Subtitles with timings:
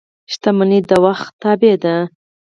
[0.31, 1.95] •شتمني د وخت تابع ده.